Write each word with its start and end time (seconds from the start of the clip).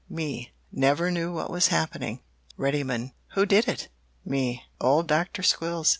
"Me 0.09 0.49
Never 0.71 1.11
knew 1.11 1.31
what 1.31 1.51
was 1.51 1.67
happening. 1.67 2.21
"Reddymun 2.57 3.11
Who 3.35 3.45
did 3.45 3.67
it? 3.67 3.87
"Me 4.25 4.63
Old 4.81 5.07
Doctor 5.07 5.43
Squills. 5.43 5.89